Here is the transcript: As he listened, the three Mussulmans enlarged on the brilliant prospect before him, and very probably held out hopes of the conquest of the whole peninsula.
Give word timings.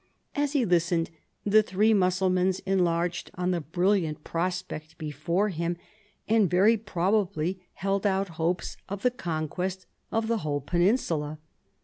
As 0.33 0.53
he 0.53 0.65
listened, 0.65 1.11
the 1.45 1.61
three 1.61 1.93
Mussulmans 1.93 2.59
enlarged 2.65 3.29
on 3.35 3.51
the 3.51 3.61
brilliant 3.61 4.23
prospect 4.23 4.97
before 4.97 5.49
him, 5.49 5.77
and 6.27 6.49
very 6.49 6.75
probably 6.75 7.59
held 7.73 8.07
out 8.07 8.29
hopes 8.29 8.77
of 8.89 9.03
the 9.03 9.11
conquest 9.11 9.85
of 10.11 10.27
the 10.27 10.39
whole 10.39 10.59
peninsula. 10.61 11.37